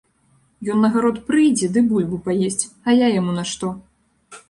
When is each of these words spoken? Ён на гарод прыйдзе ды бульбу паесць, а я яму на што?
Ён 0.75 0.79
на 0.85 0.89
гарод 0.95 1.19
прыйдзе 1.27 1.71
ды 1.77 1.85
бульбу 1.91 2.21
паесць, 2.31 2.61
а 2.87 2.99
я 3.05 3.15
яму 3.21 3.41
на 3.41 3.49
што? 3.55 3.75